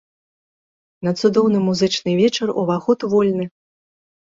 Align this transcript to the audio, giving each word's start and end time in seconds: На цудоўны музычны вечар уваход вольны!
На 1.07 1.11
цудоўны 1.21 1.59
музычны 1.67 2.11
вечар 2.23 2.47
уваход 2.65 2.99
вольны! 3.15 3.45